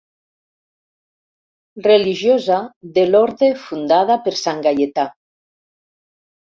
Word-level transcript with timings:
Religiosa 1.89 2.57
de 2.97 3.05
l'orde 3.11 3.53
fundada 3.69 4.19
per 4.27 4.37
sant 4.43 4.67
Gaietà. 4.67 5.09